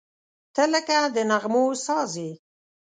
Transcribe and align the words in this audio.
•ته 0.55 0.63
لکه 0.73 0.97
د 1.15 1.17
نغمو 1.29 1.65
ساز 1.85 2.11
یې. 2.23 2.31